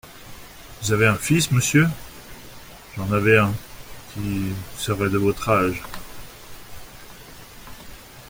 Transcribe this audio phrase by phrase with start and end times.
[0.81, 1.87] Vous avez un fils, monsieur?
[2.97, 3.53] J'en avais un…
[4.15, 5.83] qui serait de votre âge.